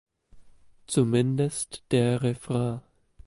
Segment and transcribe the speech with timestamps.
[0.87, 2.81] Zumindest der Refrain.